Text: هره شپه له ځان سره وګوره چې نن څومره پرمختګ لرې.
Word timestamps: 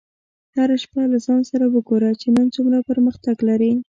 هره 0.55 0.75
شپه 0.83 1.01
له 1.11 1.17
ځان 1.25 1.41
سره 1.51 1.65
وګوره 1.73 2.09
چې 2.21 2.27
نن 2.35 2.47
څومره 2.55 2.77
پرمختګ 2.89 3.35
لرې. 3.49 3.71